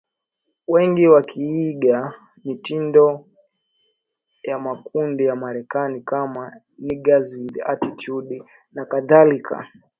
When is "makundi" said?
4.59-5.25